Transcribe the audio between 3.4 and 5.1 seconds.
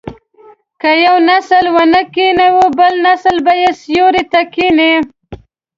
به یې سیوري ته کیني.